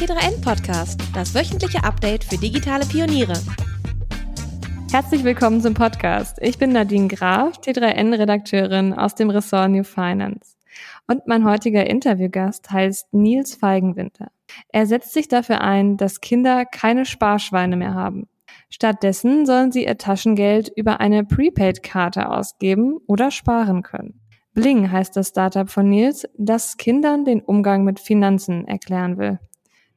[0.00, 3.34] T3N Podcast, das wöchentliche Update für digitale Pioniere.
[4.90, 6.38] Herzlich willkommen zum Podcast.
[6.40, 10.56] Ich bin Nadine Graf, T3N-Redakteurin aus dem Ressort New Finance.
[11.06, 14.30] Und mein heutiger Interviewgast heißt Nils Feigenwinter.
[14.70, 18.26] Er setzt sich dafür ein, dass Kinder keine Sparschweine mehr haben.
[18.70, 24.18] Stattdessen sollen sie ihr Taschengeld über eine Prepaid-Karte ausgeben oder sparen können.
[24.54, 29.40] Bling heißt das Startup von Nils, das Kindern den Umgang mit Finanzen erklären will.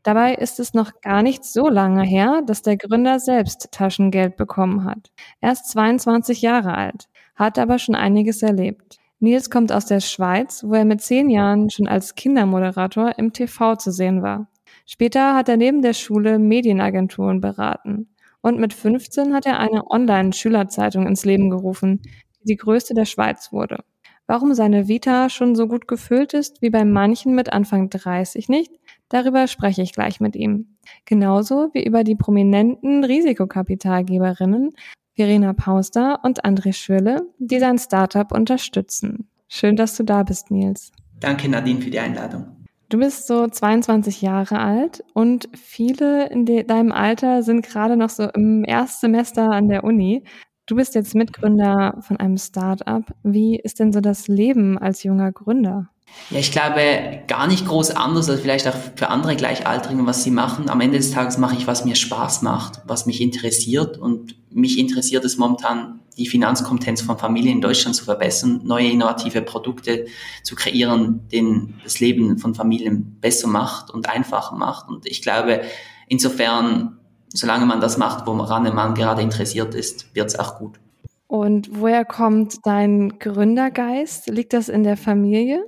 [0.04, 4.84] Dabei ist es noch gar nicht so lange her, dass der Gründer selbst Taschengeld bekommen
[4.84, 5.12] hat.
[5.40, 8.98] Er ist 22 Jahre alt, hat aber schon einiges erlebt.
[9.20, 13.78] Nils kommt aus der Schweiz, wo er mit zehn Jahren schon als Kindermoderator im TV
[13.78, 14.50] zu sehen war.
[14.86, 18.10] Später hat er neben der Schule Medienagenturen beraten.
[18.42, 22.02] Und mit 15 hat er eine Online-Schülerzeitung ins Leben gerufen,
[22.42, 23.86] die die größte der Schweiz wurde.
[24.26, 28.72] Warum seine Vita schon so gut gefüllt ist wie bei manchen mit Anfang 30 nicht,
[29.10, 30.78] darüber spreche ich gleich mit ihm.
[31.06, 34.72] Genauso wie über die prominenten Risikokapitalgeberinnen
[35.16, 39.28] Verena Pauster und André Schürle, die sein Startup unterstützen.
[39.48, 40.92] Schön, dass du da bist, Nils.
[41.20, 42.64] Danke, Nadine, für die Einladung.
[42.90, 48.30] Du bist so 22 Jahre alt und viele in deinem Alter sind gerade noch so
[48.30, 50.24] im Erstsemester an der Uni.
[50.66, 53.04] Du bist jetzt Mitgründer von einem Startup.
[53.24, 55.90] Wie ist denn so das Leben als junger Gründer?
[56.30, 60.32] Ja, ich glaube, gar nicht groß anders als vielleicht auch für andere Gleichaltrigen, was sie
[60.32, 60.70] machen.
[60.70, 63.98] Am Ende des Tages mache ich, was mir Spaß macht, was mich interessiert.
[63.98, 69.42] Und mich interessiert es momentan, die Finanzkompetenz von Familien in Deutschland zu verbessern, neue innovative
[69.42, 70.06] Produkte
[70.44, 74.88] zu kreieren, denen das Leben von Familien besser macht und einfacher macht.
[74.88, 75.62] Und ich glaube,
[76.08, 77.00] insofern
[77.34, 80.80] solange man das macht, woran man gerade interessiert ist, wird es auch gut.
[81.28, 84.30] Und woher kommt dein Gründergeist?
[84.30, 85.66] Liegt das in der Familie?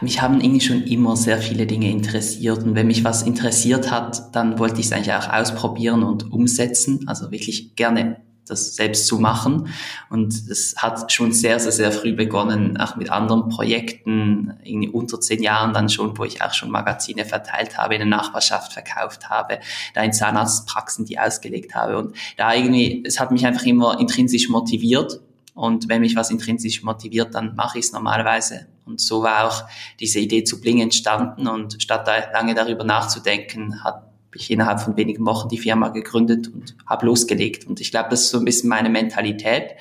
[0.00, 4.34] Mich haben irgendwie schon immer sehr viele Dinge interessiert und wenn mich was interessiert hat,
[4.36, 7.00] dann wollte ich es eigentlich auch ausprobieren und umsetzen.
[7.08, 9.68] Also wirklich gerne das selbst zu machen.
[10.10, 15.20] Und das hat schon sehr, sehr, sehr früh begonnen, auch mit anderen Projekten, irgendwie unter
[15.20, 19.28] zehn Jahren dann schon, wo ich auch schon Magazine verteilt habe, in der Nachbarschaft verkauft
[19.28, 19.60] habe,
[19.94, 21.98] da in Zahnarztpraxen die ausgelegt habe.
[21.98, 25.20] Und da irgendwie, es hat mich einfach immer intrinsisch motiviert.
[25.54, 28.68] Und wenn mich was intrinsisch motiviert, dann mache ich es normalerweise.
[28.86, 29.64] Und so war auch
[30.00, 31.48] diese Idee zu Bling entstanden.
[31.48, 36.48] Und statt da lange darüber nachzudenken, hat ich innerhalb von wenigen Wochen die Firma gegründet
[36.48, 37.66] und habe losgelegt.
[37.66, 39.76] Und ich glaube, das ist so ein bisschen meine Mentalität,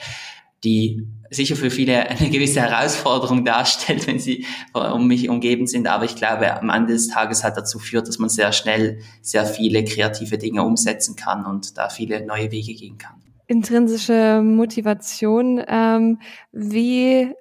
[0.63, 5.87] die sicher für viele eine gewisse Herausforderung darstellt, wenn sie um mich umgeben sind.
[5.87, 9.45] Aber ich glaube, am Ende des Tages hat dazu führt, dass man sehr schnell sehr
[9.45, 13.15] viele kreative Dinge umsetzen kann und da viele neue Wege gehen kann.
[13.47, 15.61] Intrinsische Motivation.
[15.67, 16.19] Ähm,
[16.51, 17.33] wie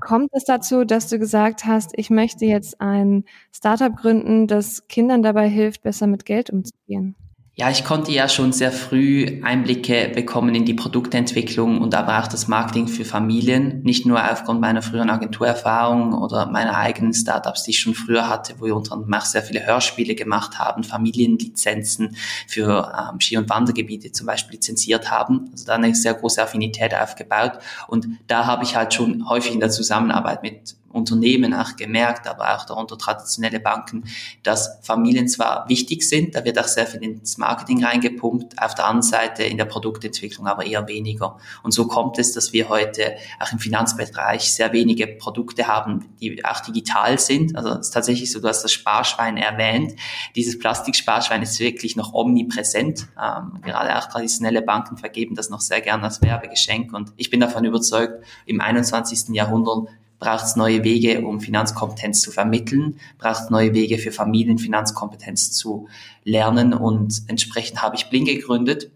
[0.00, 5.22] kommt es dazu, dass du gesagt hast, ich möchte jetzt ein Startup gründen, das Kindern
[5.22, 7.16] dabei hilft, besser mit Geld umzugehen?
[7.60, 12.28] Ja, ich konnte ja schon sehr früh Einblicke bekommen in die Produktentwicklung und aber auch
[12.28, 13.82] das Marketing für Familien.
[13.82, 18.54] Nicht nur aufgrund meiner früheren Agenturerfahrung oder meiner eigenen Startups, die ich schon früher hatte,
[18.60, 22.14] wo wir unter anderem auch sehr viele Hörspiele gemacht haben, Familienlizenzen
[22.46, 25.48] für ähm, Ski- und Wandergebiete zum Beispiel lizenziert haben.
[25.50, 27.54] Also da eine sehr große Affinität aufgebaut.
[27.88, 32.56] Und da habe ich halt schon häufig in der Zusammenarbeit mit Unternehmen auch gemerkt, aber
[32.56, 34.04] auch darunter traditionelle Banken,
[34.42, 38.86] dass Familien zwar wichtig sind, da wird auch sehr viel ins Marketing reingepumpt, auf der
[38.86, 41.38] anderen Seite in der Produktentwicklung aber eher weniger.
[41.62, 46.44] Und so kommt es, dass wir heute auch im Finanzbereich sehr wenige Produkte haben, die
[46.44, 47.56] auch digital sind.
[47.56, 49.94] Also es ist tatsächlich so, du hast das Sparschwein erwähnt.
[50.36, 53.08] Dieses Plastiksparschwein ist wirklich noch omnipräsent.
[53.20, 56.92] Ähm, gerade auch traditionelle Banken vergeben das noch sehr gern als Werbegeschenk.
[56.92, 59.34] Und ich bin davon überzeugt, im 21.
[59.34, 64.58] Jahrhundert braucht es neue Wege, um Finanzkompetenz zu vermitteln, braucht es neue Wege für Familien
[64.58, 65.88] Finanzkompetenz zu
[66.24, 68.90] lernen und entsprechend habe ich Bling gegründet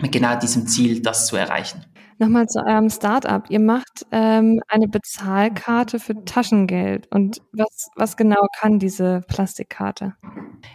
[0.00, 1.84] mit genau diesem Ziel, das zu erreichen.
[2.18, 3.44] Nochmal zu eurem Startup.
[3.50, 7.08] Ihr macht ähm, eine Bezahlkarte für Taschengeld.
[7.12, 10.14] Und was, was genau kann diese Plastikkarte?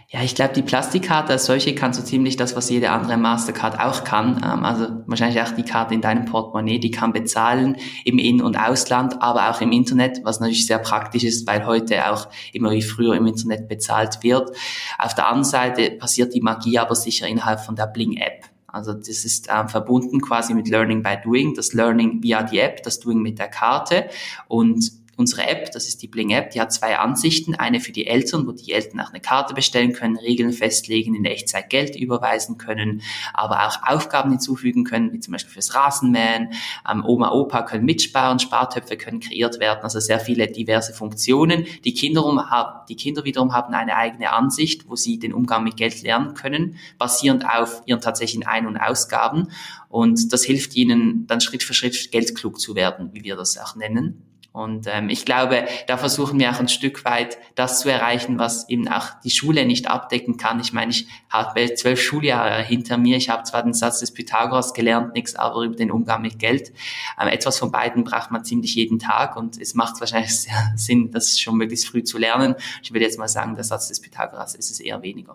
[0.08, 3.80] Ja, ich glaube, die Plastikkarte als solche kann so ziemlich das, was jede andere Mastercard
[3.80, 4.40] auch kann.
[4.44, 8.56] Ähm, also wahrscheinlich auch die Karte in deinem Portemonnaie, die kann bezahlen im In- und
[8.56, 12.82] Ausland, aber auch im Internet, was natürlich sehr praktisch ist, weil heute auch immer wie
[12.82, 14.56] früher im Internet bezahlt wird.
[14.96, 18.51] Auf der anderen Seite passiert die Magie aber sicher innerhalb von der Bling-App.
[18.72, 22.82] Also das ist ähm, verbunden quasi mit Learning by Doing, das Learning via die App,
[22.82, 24.08] das Doing mit der Karte.
[24.48, 27.54] Und unsere App, das ist die Bling App, die hat zwei Ansichten.
[27.54, 31.24] Eine für die Eltern, wo die Eltern auch eine Karte bestellen können, Regeln festlegen, in
[31.24, 33.02] Echtzeit Geld überweisen können,
[33.32, 36.50] aber auch Aufgaben hinzufügen können, wie zum Beispiel fürs Rasenmähen.
[36.90, 41.66] Ähm, Oma, Opa können mitsparen, Spartöpfe können kreiert werden, also sehr viele diverse Funktionen.
[41.84, 45.76] Die Kinder, haben, die Kinder wiederum haben eine eigene Ansicht, wo sie den Umgang mit
[45.76, 49.48] Geld lernen können, basierend auf ihren tatsächlichen Ein- und Ausgaben.
[49.88, 53.76] Und das hilft ihnen dann Schritt für Schritt geldklug zu werden, wie wir das auch
[53.76, 54.31] nennen.
[54.52, 58.68] Und ähm, ich glaube, da versuchen wir auch ein Stück weit das zu erreichen, was
[58.68, 60.60] eben auch die Schule nicht abdecken kann.
[60.60, 63.16] Ich meine, ich habe zwölf Schuljahre hinter mir.
[63.16, 66.72] Ich habe zwar den Satz des Pythagoras gelernt, nichts aber über den Umgang mit Geld.
[67.18, 70.46] Ähm, etwas von beiden braucht man ziemlich jeden Tag und es macht wahrscheinlich
[70.76, 72.54] Sinn, das schon möglichst früh zu lernen.
[72.82, 75.34] Ich würde jetzt mal sagen, der Satz des Pythagoras ist es eher weniger.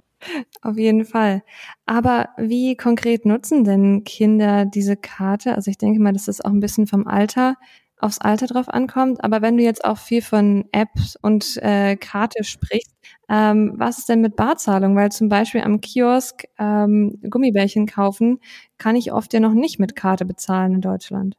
[0.61, 1.43] Auf jeden Fall.
[1.87, 5.55] Aber wie konkret nutzen denn Kinder diese Karte?
[5.55, 7.55] Also ich denke mal, das ist auch ein bisschen vom Alter
[7.99, 9.23] aufs Alter drauf ankommt.
[9.23, 12.93] Aber wenn du jetzt auch viel von Apps und äh, Karte sprichst,
[13.29, 14.95] ähm, was ist denn mit Barzahlung?
[14.95, 18.39] Weil zum Beispiel am Kiosk ähm, Gummibärchen kaufen,
[18.77, 21.35] kann ich oft ja noch nicht mit Karte bezahlen in Deutschland.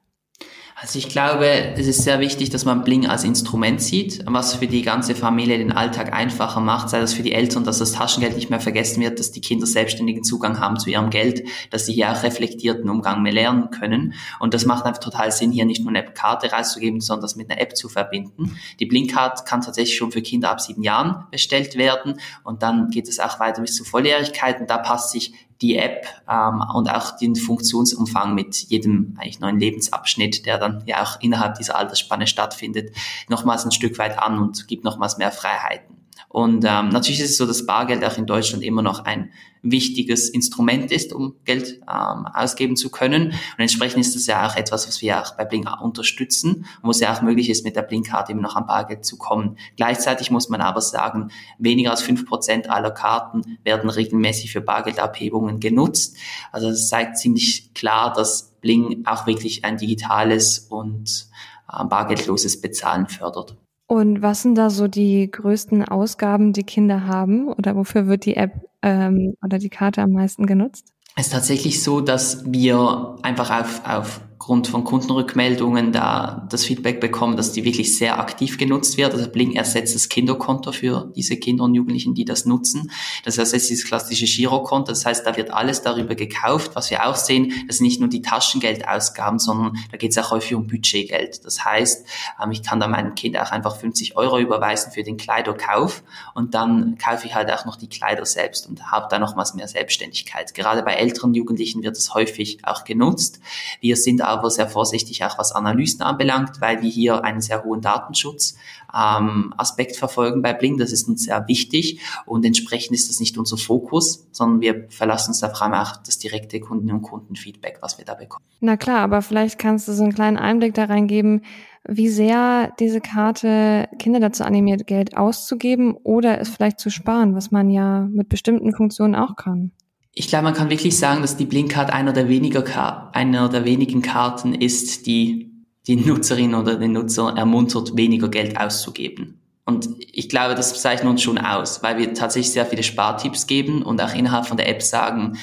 [0.81, 4.69] Also ich glaube, es ist sehr wichtig, dass man Bling als Instrument sieht, was für
[4.69, 8.37] die ganze Familie den Alltag einfacher macht, sei das für die Eltern, dass das Taschengeld
[8.37, 11.95] nicht mehr vergessen wird, dass die Kinder selbstständigen Zugang haben zu ihrem Geld, dass sie
[11.95, 14.15] hier auch reflektierten Umgang mehr lernen können.
[14.39, 17.51] Und das macht einfach total Sinn, hier nicht nur eine Karte rauszugeben, sondern das mit
[17.51, 18.57] einer App zu verbinden.
[18.79, 23.09] Die Blink-Card kann tatsächlich schon für Kinder ab sieben Jahren bestellt werden und dann geht
[23.09, 27.17] es auch weiter bis zur Volljährigkeit und da passt sich die App ähm, und auch
[27.17, 32.95] den Funktionsumfang mit jedem eigentlich neuen Lebensabschnitt, der dann ja auch innerhalb dieser Altersspanne stattfindet,
[33.29, 35.98] nochmals ein Stück weit an und gibt nochmals mehr Freiheiten.
[36.29, 39.31] Und ähm, natürlich ist es so, dass Bargeld auch in Deutschland immer noch ein
[39.63, 43.29] wichtiges Instrument ist, um Geld ähm, ausgeben zu können.
[43.29, 47.01] Und entsprechend ist das ja auch etwas, was wir auch bei Blink unterstützen, wo es
[47.01, 49.57] ja auch möglich ist, mit der Blink-Karte immer noch an Bargeld zu kommen.
[49.77, 55.61] Gleichzeitig muss man aber sagen, weniger als fünf Prozent aller Karten werden regelmäßig für Bargeldabhebungen
[55.61, 56.17] genutzt.
[56.53, 61.29] Also das zeigt ziemlich klar, dass Bling auch wirklich ein digitales und
[61.73, 63.57] äh, bargeldloses Bezahlen fördert.
[63.89, 67.49] Und was sind da so die größten Ausgaben, die Kinder haben?
[67.49, 68.53] Oder wofür wird die App
[68.83, 70.93] ähm, oder die Karte am meisten genutzt?
[71.17, 77.01] Es ist tatsächlich so, dass wir einfach auf, auf aufgrund von Kundenrückmeldungen da das Feedback
[77.01, 79.13] bekommen, dass die wirklich sehr aktiv genutzt wird.
[79.13, 82.93] Also Bling ersetzt das Kinderkonto für diese Kinder und Jugendlichen, die das nutzen.
[83.25, 84.93] Das ersetzt dieses klassische Girokonto.
[84.93, 86.71] Das heißt, da wird alles darüber gekauft.
[86.75, 90.31] Was wir auch sehen, das sind nicht nur die Taschengeldausgaben, sondern da geht es auch
[90.31, 91.45] häufig um Budgetgeld.
[91.45, 92.07] Das heißt,
[92.41, 96.55] ähm, ich kann da meinem Kind auch einfach 50 Euro überweisen für den Kleiderkauf und
[96.55, 100.55] dann kaufe ich halt auch noch die Kleider selbst und habe da nochmals mehr Selbstständigkeit.
[100.55, 103.41] Gerade bei älteren Jugendlichen wird es häufig auch genutzt.
[103.81, 107.81] Wir sind aber sehr vorsichtig auch was Analysen anbelangt, weil wir hier einen sehr hohen
[107.81, 108.57] Datenschutz
[108.95, 110.79] ähm, Aspekt verfolgen bei Bling.
[110.79, 115.31] Das ist uns sehr wichtig und entsprechend ist das nicht unser Fokus, sondern wir verlassen
[115.31, 118.45] uns da vor allem auch das direkte Kunden- und Kundenfeedback, was wir da bekommen.
[118.61, 121.43] Na klar, aber vielleicht kannst du so einen kleinen Einblick da reingeben,
[121.87, 127.51] wie sehr diese Karte Kinder dazu animiert, Geld auszugeben oder es vielleicht zu sparen, was
[127.51, 129.73] man ja mit bestimmten Funktionen auch kann
[130.19, 134.03] ich glaube, man kann wirklich sagen, dass die Blinkcard einer der weniger, einer der wenigen
[134.03, 135.49] Karten ist, die
[135.87, 139.41] die Nutzerin oder den Nutzer ermuntert, weniger Geld auszugeben.
[139.65, 143.83] Und ich glaube, das zeichnet uns schon aus, weil wir tatsächlich sehr viele Spartipps geben
[143.83, 145.39] und auch innerhalb von der App sagen,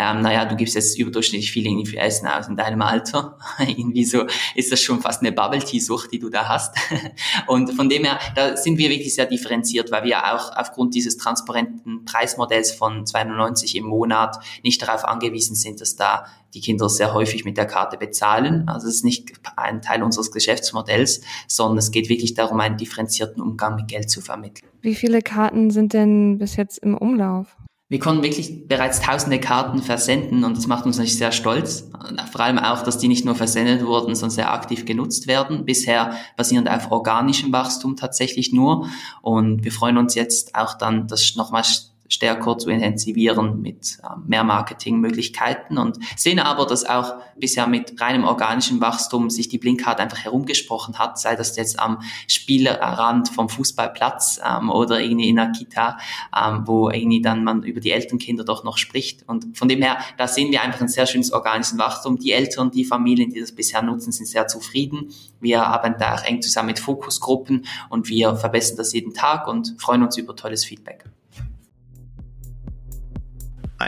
[0.00, 3.36] ähm, naja, du gibst jetzt überdurchschnittlich viel Essen aus in deinem Alter.
[3.58, 6.76] irgendwie so ist das schon fast eine Bubble-Tea-Sucht, die du da hast.
[7.48, 11.16] und von dem her, da sind wir wirklich sehr differenziert, weil wir auch aufgrund dieses
[11.16, 17.12] transparenten Preismodells von 290 im Monat nicht darauf angewiesen sind, dass da die Kinder sehr
[17.12, 18.68] häufig mit der Karte bezahlen.
[18.68, 23.42] Also es ist nicht ein Teil unseres Geschäftsmodells, sondern es geht wirklich darum, einen differenzierten
[23.42, 24.68] Umgang mit Geld zu vermitteln.
[24.80, 27.56] Wie viele Karten sind denn bis jetzt im Umlauf?
[27.90, 31.90] Wir konnten wirklich bereits tausende Karten versenden und das macht uns natürlich sehr stolz.
[32.30, 35.64] Vor allem auch, dass die nicht nur versendet wurden, sondern sehr aktiv genutzt werden.
[35.64, 38.88] Bisher basierend auf organischem Wachstum tatsächlich nur.
[39.22, 41.64] Und wir freuen uns jetzt auch dann, das nochmal
[42.08, 48.24] stärker zu intensivieren mit äh, mehr Marketingmöglichkeiten und sehen aber, dass auch bisher mit reinem
[48.24, 54.40] organischem Wachstum sich die Blinkcard einfach herumgesprochen hat, sei das jetzt am Spielrand vom Fußballplatz
[54.44, 55.98] ähm, oder irgendwie in der Kita,
[56.36, 59.28] ähm, wo irgendwie dann man über die Elternkinder doch noch spricht.
[59.28, 62.18] Und von dem her, da sehen wir einfach ein sehr schönes organisches Wachstum.
[62.18, 65.10] Die Eltern, die Familien, die das bisher nutzen, sind sehr zufrieden.
[65.40, 69.76] Wir arbeiten da auch eng zusammen mit Fokusgruppen und wir verbessern das jeden Tag und
[69.78, 71.04] freuen uns über tolles Feedback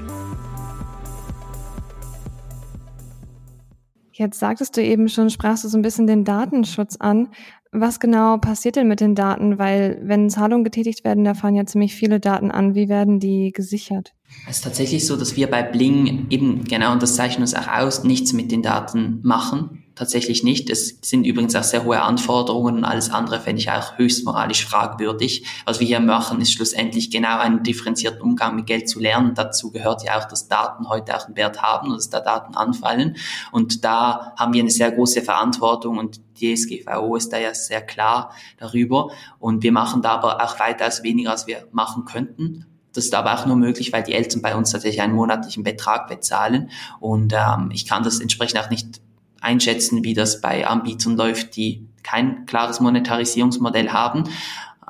[4.10, 7.28] Jetzt sagtest du eben schon, sprachst du so ein bisschen den Datenschutz an.
[7.72, 9.58] Was genau passiert denn mit den Daten?
[9.58, 12.74] Weil wenn Zahlungen getätigt werden, da fahren ja ziemlich viele Daten an.
[12.74, 14.14] Wie werden die gesichert?
[14.48, 17.68] Es ist tatsächlich so, dass wir bei Bling eben genau, und das zeichnet uns auch
[17.68, 20.70] aus, nichts mit den Daten machen tatsächlich nicht.
[20.70, 24.64] Es sind übrigens auch sehr hohe Anforderungen und alles andere fände ich auch höchst moralisch
[24.64, 25.46] fragwürdig.
[25.64, 29.34] Was wir hier machen, ist schlussendlich genau einen differenzierten Umgang mit Geld zu lernen.
[29.34, 32.54] Dazu gehört ja auch, dass Daten heute auch einen Wert haben und dass da Daten
[32.54, 33.16] anfallen.
[33.50, 37.80] Und da haben wir eine sehr große Verantwortung und die SGVO ist da ja sehr
[37.80, 39.10] klar darüber.
[39.38, 42.66] Und wir machen da aber auch weitaus weniger, als wir machen könnten.
[42.92, 46.06] Das ist aber auch nur möglich, weil die Eltern bei uns tatsächlich einen monatlichen Betrag
[46.06, 46.70] bezahlen.
[47.00, 49.00] Und ähm, ich kann das entsprechend auch nicht
[49.46, 54.24] einschätzen, wie das bei Anbietern läuft, die kein klares Monetarisierungsmodell haben.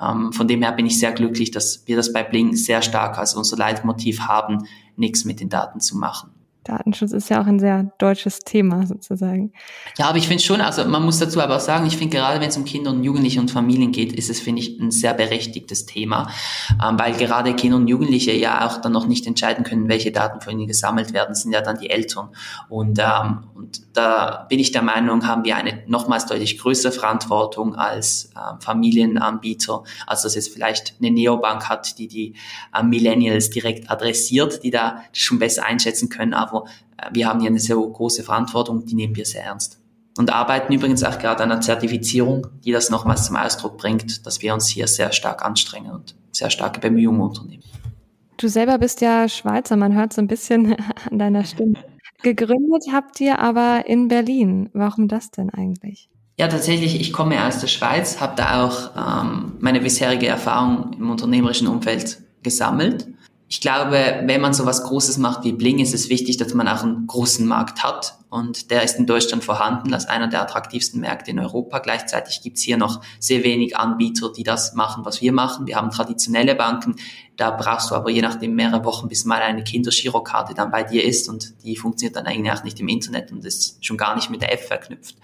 [0.01, 3.19] Ähm, von dem her bin ich sehr glücklich, dass wir das bei Bling sehr stark
[3.19, 6.31] als unser Leitmotiv haben, nichts mit den Daten zu machen.
[6.67, 9.53] Datenschutz ist ja auch ein sehr deutsches Thema sozusagen.
[9.99, 12.41] Ja, aber ich finde schon, also man muss dazu aber auch sagen, ich finde gerade
[12.41, 15.15] wenn es um Kinder und Jugendliche und Familien geht, ist es, finde ich, ein sehr
[15.15, 16.31] berechtigtes Thema,
[16.83, 20.41] ähm, weil gerade Kinder und Jugendliche ja auch dann noch nicht entscheiden können, welche Daten
[20.41, 22.31] von ihnen gesammelt werden, sind ja dann die Eltern.
[22.69, 27.75] Und, ähm, und da bin ich der Meinung, haben wir eine nochmals deutlich größere Verantwortung
[27.75, 32.35] als ähm, Familienanbieter, als dass jetzt vielleicht eine Neobank hat, die die
[32.75, 37.41] äh, Millennials direkt adressiert, die da schon besser einschätzen können, aber aber äh, wir haben
[37.41, 39.81] hier eine sehr große Verantwortung, die nehmen wir sehr ernst.
[40.19, 44.41] Und arbeiten übrigens auch gerade an einer Zertifizierung, die das nochmals zum Ausdruck bringt, dass
[44.41, 47.63] wir uns hier sehr stark anstrengen und sehr starke Bemühungen unternehmen.
[48.39, 50.77] Du selber bist ja Schweizer, man hört so ein bisschen
[51.11, 51.75] an deiner Stimme.
[52.23, 54.71] Gegründet habt ihr aber in Berlin.
[54.73, 56.09] Warum das denn eigentlich?
[56.39, 58.91] Ja, tatsächlich, ich komme aus der Schweiz, habe da auch
[59.25, 63.07] ähm, meine bisherige Erfahrung im unternehmerischen Umfeld gesammelt
[63.49, 66.67] ich glaube, wenn man so was Großes macht wie Bling, ist es wichtig, dass man
[66.67, 68.19] auch einen großen Markt hat.
[68.29, 71.79] Und der ist in Deutschland vorhanden als einer der attraktivsten Märkte in Europa.
[71.79, 75.69] Gleichzeitig gibt's hier noch sehr wenig Anbieter, die das machen, was wir machen.
[75.69, 76.97] Wir haben traditionelle Banken.
[77.37, 81.05] Da brauchst du aber je nachdem mehrere Wochen, bis mal eine Kindergirokarte dann bei dir
[81.05, 81.29] ist.
[81.29, 84.43] Und die funktioniert dann eigentlich auch nicht im Internet und ist schon gar nicht mit
[84.43, 85.15] der App verknüpft.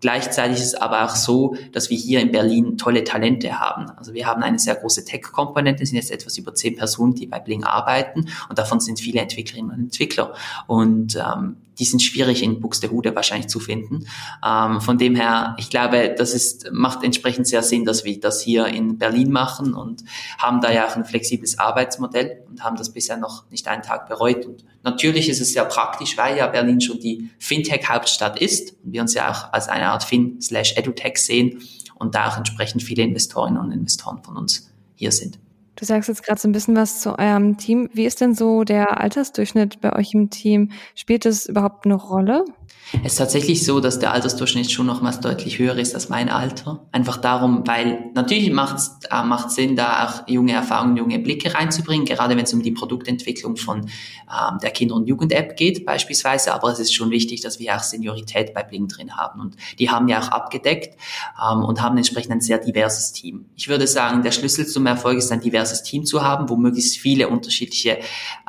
[0.00, 3.90] Gleichzeitig ist es aber auch so, dass wir hier in Berlin tolle Talente haben.
[3.90, 7.26] Also wir haben eine sehr große Tech-Komponente, es sind jetzt etwas über zehn Personen, die
[7.26, 10.34] bei Bling arbeiten und davon sind viele Entwicklerinnen und Entwickler.
[10.66, 14.06] Und ähm, die sind schwierig in Buxtehude wahrscheinlich zu finden.
[14.44, 18.40] Ähm, von dem her, ich glaube, das ist, macht entsprechend sehr Sinn, dass wir das
[18.40, 20.04] hier in Berlin machen und
[20.38, 24.08] haben da ja auch ein flexibles Arbeitsmodell und haben das bisher noch nicht einen Tag
[24.08, 24.46] bereut.
[24.46, 29.02] Und natürlich ist es sehr praktisch, weil ja Berlin schon die Fintech-Hauptstadt ist und wir
[29.02, 31.62] uns ja auch als eine Art Fin-Edutech sehen
[31.94, 35.38] und da auch entsprechend viele Investorinnen und Investoren von uns hier sind.
[35.76, 37.90] Du sagst jetzt gerade so ein bisschen was zu eurem Team.
[37.92, 40.70] Wie ist denn so der Altersdurchschnitt bei euch im Team?
[40.94, 42.44] Spielt das überhaupt eine Rolle?
[43.02, 46.86] Es ist tatsächlich so, dass der Altersdurchschnitt schon nochmals deutlich höher ist als mein Alter.
[46.92, 51.54] Einfach darum, weil natürlich macht es äh, macht Sinn, da auch junge Erfahrungen, junge Blicke
[51.54, 56.54] reinzubringen, gerade wenn es um die Produktentwicklung von ähm, der Kinder- und Jugend-App geht beispielsweise.
[56.54, 59.40] Aber es ist schon wichtig, dass wir auch Seniorität bei Bling drin haben.
[59.40, 60.96] Und die haben wir auch abgedeckt
[61.42, 63.46] ähm, und haben entsprechend ein sehr diverses Team.
[63.56, 66.98] Ich würde sagen, der Schlüssel zum Erfolg ist ein diverses Team zu haben, wo möglichst
[66.98, 67.98] viele unterschiedliche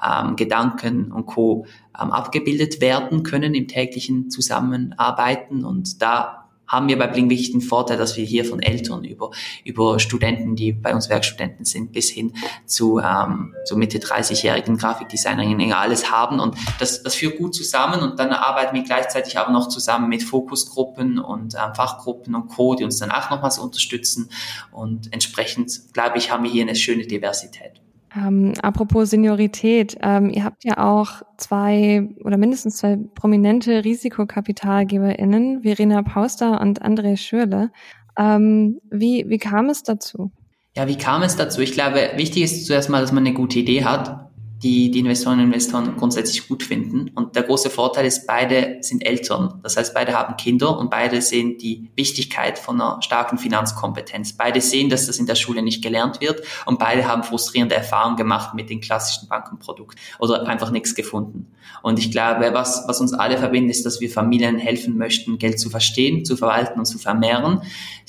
[0.03, 1.65] ähm, Gedanken und Co
[1.97, 5.65] abgebildet werden können im täglichen Zusammenarbeiten.
[5.65, 9.31] Und da haben wir bei Bling wirklich den Vorteil, dass wir hier von Eltern über,
[9.63, 12.33] über Studenten, die bei uns Werkstudenten sind, bis hin
[12.65, 16.39] zu, ähm, zu Mitte 30-jährigen Grafikdesignerinnen alles haben.
[16.39, 18.01] Und das, das führt gut zusammen.
[18.01, 22.75] Und dann arbeiten wir gleichzeitig aber noch zusammen mit Fokusgruppen und ähm, Fachgruppen und Co.,
[22.75, 24.29] die uns dann auch nochmals unterstützen.
[24.71, 27.81] Und entsprechend, glaube ich, haben wir hier eine schöne Diversität.
[28.17, 36.01] Ähm, apropos Seniorität, ähm, ihr habt ja auch zwei oder mindestens zwei prominente RisikokapitalgeberInnen, Verena
[36.01, 37.71] Pauster und André Schürle.
[38.17, 40.31] Ähm, wie, wie kam es dazu?
[40.75, 41.61] Ja, wie kam es dazu?
[41.61, 44.26] Ich glaube, wichtig ist zuerst mal, dass man eine gute Idee hat
[44.63, 47.11] die die Investorinnen und Investoren grundsätzlich gut finden.
[47.13, 49.59] Und der große Vorteil ist, beide sind Eltern.
[49.61, 54.33] Das heißt, beide haben Kinder und beide sehen die Wichtigkeit von einer starken Finanzkompetenz.
[54.33, 58.17] Beide sehen, dass das in der Schule nicht gelernt wird und beide haben frustrierende Erfahrungen
[58.17, 61.51] gemacht mit den klassischen Bankenprodukten oder einfach nichts gefunden.
[61.83, 65.59] Und ich glaube, was, was uns alle verbindet, ist, dass wir Familien helfen möchten, Geld
[65.59, 67.61] zu verstehen, zu verwalten und zu vermehren.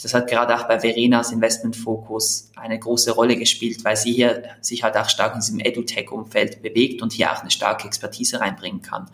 [0.03, 4.83] Das hat gerade auch bei Verenas Investmentfokus eine große Rolle gespielt, weil sie hier sich
[4.83, 8.83] halt auch stark in diesem EduTech-Umfeld Feld bewegt und hier auch eine starke Expertise reinbringen
[8.83, 9.11] kann.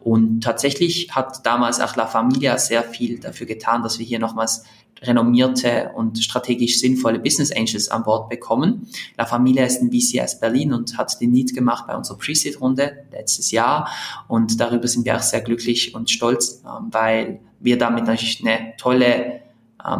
[0.00, 4.64] Und tatsächlich hat damals auch La Familia sehr viel dafür getan, dass wir hier nochmals
[5.02, 8.88] renommierte und strategisch sinnvolle Business Angels an Bord bekommen.
[9.18, 13.50] La Familia ist ein VCS Berlin und hat den Need gemacht bei unserer Pre-Seed-Runde letztes
[13.50, 13.90] Jahr.
[14.26, 18.74] Und darüber sind wir auch sehr glücklich und stolz, ähm, weil wir damit natürlich eine
[18.78, 19.40] tolle,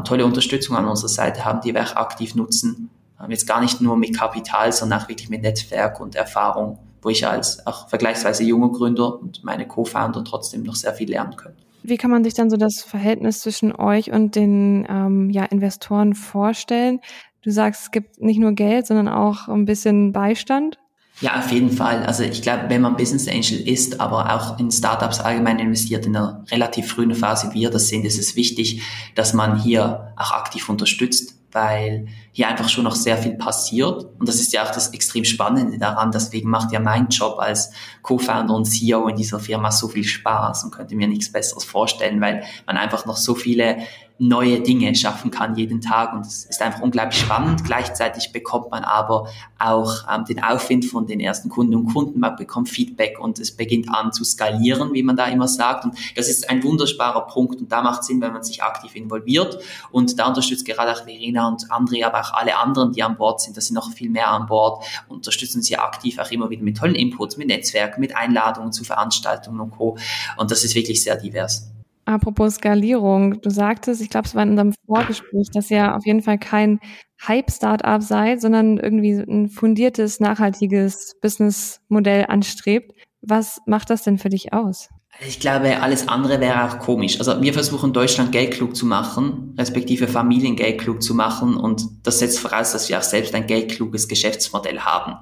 [0.05, 2.91] tolle Unterstützung an unserer Seite haben, die wir auch aktiv nutzen,
[3.29, 7.27] Jetzt gar nicht nur mit Kapital, sondern auch wirklich mit Netzwerk und Erfahrung, wo ich
[7.27, 11.57] als auch vergleichsweise junger Gründer und meine Co-Founder trotzdem noch sehr viel lernen können.
[11.83, 16.15] Wie kann man sich dann so das Verhältnis zwischen euch und den ähm, ja, Investoren
[16.15, 17.01] vorstellen?
[17.43, 20.79] Du sagst, es gibt nicht nur Geld, sondern auch ein bisschen Beistand.
[21.21, 22.05] Ja, auf jeden Fall.
[22.05, 26.15] Also ich glaube, wenn man Business Angel ist, aber auch in Startups allgemein investiert in
[26.15, 28.83] einer relativ frühen Phase, wie wir das sind, ist es wichtig,
[29.15, 34.07] dass man hier auch aktiv unterstützt weil hier einfach schon noch sehr viel passiert.
[34.19, 36.13] Und das ist ja auch das extrem Spannende daran.
[36.13, 37.71] Deswegen macht ja mein Job als
[38.03, 42.21] Co-Founder und CEO in dieser Firma so viel Spaß und könnte mir nichts Besseres vorstellen,
[42.21, 43.79] weil man einfach noch so viele
[44.19, 47.65] neue Dinge schaffen kann jeden Tag und es ist einfach unglaublich spannend.
[47.65, 52.37] Gleichzeitig bekommt man aber auch ähm, den Aufwind von den ersten Kunden und Kunden, man
[52.37, 56.29] bekommt Feedback und es beginnt an zu skalieren, wie man da immer sagt und das
[56.29, 59.59] ist ein wunderbarer Punkt und da macht Sinn, wenn man sich aktiv involviert
[59.91, 63.41] und da unterstützt gerade auch Verena und André, aber auch alle anderen, die an Bord
[63.41, 66.77] sind, da sind noch viel mehr an Bord, unterstützen sie aktiv auch immer wieder mit
[66.77, 69.97] tollen Inputs, mit Netzwerken, mit Einladungen zu Veranstaltungen und Co.
[70.37, 71.71] Und das ist wirklich sehr divers.
[72.07, 76.23] Apropos Skalierung, du sagtest, ich glaube, es war in unserem Vorgespräch, dass ihr auf jeden
[76.23, 76.79] Fall kein
[77.27, 82.93] Hype-Startup seid, sondern irgendwie ein fundiertes, nachhaltiges Businessmodell anstrebt.
[83.23, 84.89] Was macht das denn für dich aus?
[85.27, 87.19] Ich glaube, alles andere wäre auch komisch.
[87.19, 92.39] Also wir versuchen Deutschland geldklug zu machen, respektive Familien geldklug zu machen und das setzt
[92.39, 95.17] voraus, dass wir auch selbst ein geldkluges Geschäftsmodell haben.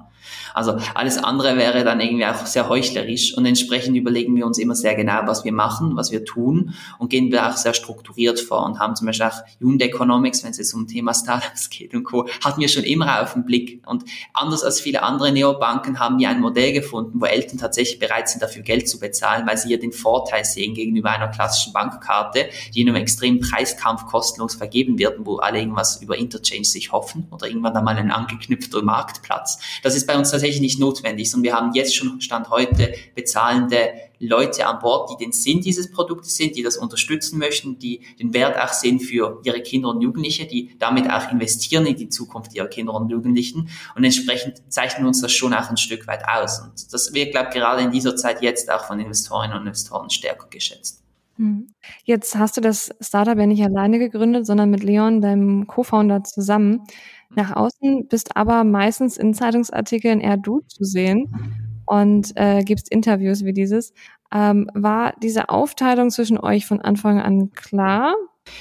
[0.53, 4.75] Also alles andere wäre dann irgendwie auch sehr heuchlerisch und entsprechend überlegen wir uns immer
[4.75, 8.65] sehr genau, was wir machen, was wir tun und gehen wir auch sehr strukturiert vor
[8.65, 12.03] und haben zum Beispiel auch Unit Economics, wenn es jetzt um Thema Startups geht und
[12.03, 16.19] Co., hatten wir schon immer auf den Blick und anders als viele andere Neobanken haben
[16.19, 19.69] wir ein Modell gefunden, wo Eltern tatsächlich bereit sind, dafür Geld zu bezahlen, weil sie
[19.69, 24.97] hier den Vorteil sehen gegenüber einer klassischen Bankkarte, die in einem extremen Preiskampf kostenlos vergeben
[24.97, 29.59] wird, wo alle irgendwas über Interchange sich hoffen oder irgendwann einmal ein angeknüpfter Marktplatz.
[29.83, 32.93] Das ist bei uns tatsächlich tatsächlich nicht notwendig, sondern wir haben jetzt schon Stand heute
[33.15, 38.01] bezahlende Leute an Bord, die den Sinn dieses Produktes sind, die das unterstützen möchten, die
[38.19, 42.09] den Wert auch sehen für ihre Kinder und Jugendliche, die damit auch investieren in die
[42.09, 43.69] Zukunft ihrer Kinder und Jugendlichen.
[43.95, 46.59] Und entsprechend zeichnen uns das schon auch ein Stück weit aus.
[46.59, 50.09] Und das wird, glaube ich, gerade in dieser Zeit jetzt auch von Investorinnen und Investoren
[50.09, 51.01] stärker geschätzt.
[51.37, 51.67] Hm.
[52.05, 56.83] Jetzt hast du das Startup ja nicht alleine gegründet, sondern mit Leon, deinem Co-Founder, zusammen.
[57.35, 61.33] Nach außen bist aber meistens in Zeitungsartikeln eher du zu sehen
[61.85, 63.93] und äh, gibst Interviews wie dieses.
[64.33, 68.15] Ähm, war diese Aufteilung zwischen euch von Anfang an klar?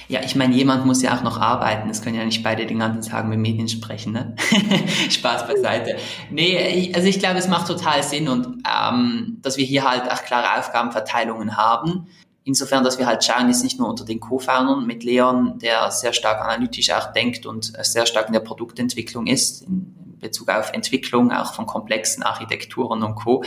[0.09, 1.89] Ja, ich meine, jemand muss ja auch noch arbeiten.
[1.89, 4.13] Das können ja nicht beide den ganzen Tag mit Medien sprechen.
[4.13, 4.35] Ne?
[5.11, 5.97] Spaß beiseite.
[6.31, 10.23] Nee, also ich glaube, es macht total Sinn und ähm, dass wir hier halt auch
[10.25, 12.07] klare Aufgabenverteilungen haben.
[12.46, 16.12] Insofern, dass wir halt schauen, ist nicht nur unter den Co-Foundern mit Leon, der sehr
[16.12, 21.33] stark analytisch auch denkt und sehr stark in der Produktentwicklung ist, in Bezug auf Entwicklung,
[21.33, 23.44] auch von komplexen Architekturen und Co.,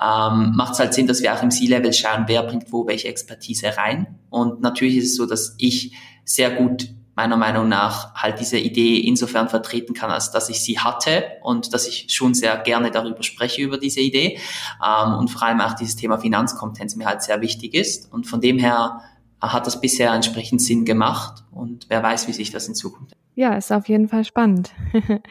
[0.00, 3.08] ähm, macht es halt Sinn, dass wir auch im C-Level schauen, wer bringt wo welche
[3.08, 4.18] Expertise rein.
[4.30, 8.98] Und natürlich ist es so, dass ich sehr gut meiner Meinung nach halt diese Idee
[8.98, 13.22] insofern vertreten kann, als dass ich sie hatte und dass ich schon sehr gerne darüber
[13.22, 14.38] spreche, über diese Idee.
[14.84, 18.10] Ähm, und vor allem auch dieses Thema Finanzkompetenz mir halt sehr wichtig ist.
[18.12, 19.02] Und von dem her
[19.40, 23.16] hat das bisher entsprechend Sinn gemacht und wer weiß, wie sich das in Zukunft.
[23.34, 24.72] Ja, ist auf jeden Fall spannend.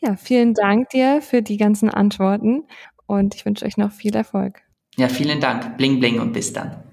[0.00, 2.64] ja, vielen Dank dir für die ganzen Antworten
[3.06, 4.62] und ich wünsche euch noch viel Erfolg.
[4.96, 5.76] Ja, vielen Dank.
[5.76, 6.85] Bling, bling und bis dann.